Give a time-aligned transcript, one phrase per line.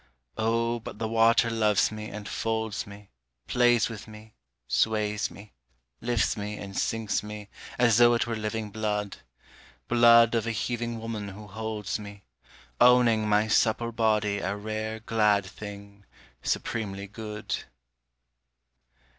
[0.39, 3.11] Oh but the water loves me and folds me,
[3.45, 4.33] Plays with me,
[4.67, 5.53] sways me,
[6.01, 9.17] lifts me and sinks me as though it were living blood,
[9.87, 12.23] Blood of a heaving woman who holds me,
[12.79, 16.07] Owning my supple body a rare glad thing,
[16.41, 17.65] supremely good.